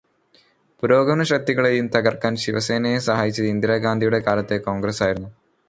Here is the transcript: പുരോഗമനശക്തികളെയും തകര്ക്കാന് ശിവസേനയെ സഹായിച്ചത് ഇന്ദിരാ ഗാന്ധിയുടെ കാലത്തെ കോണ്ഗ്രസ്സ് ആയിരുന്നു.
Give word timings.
പുരോഗമനശക്തികളെയും 0.83 1.87
തകര്ക്കാന് 1.95 2.41
ശിവസേനയെ 2.45 2.99
സഹായിച്ചത് 3.09 3.45
ഇന്ദിരാ 3.45 3.77
ഗാന്ധിയുടെ 3.77 4.21
കാലത്തെ 4.21 4.57
കോണ്ഗ്രസ്സ് 4.59 5.03
ആയിരുന്നു. 5.03 5.31